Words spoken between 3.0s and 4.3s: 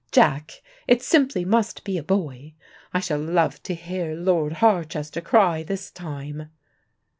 love to hear